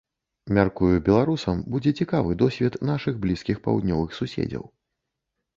Мяркую 0.57 0.95
беларусам 1.09 1.61
будзе 1.75 1.93
цікавы 2.03 2.37
досвед 2.45 2.79
нашых 2.91 3.21
блізкіх 3.27 3.63
паўднёвых 3.69 4.17
суседзяў. 4.23 4.63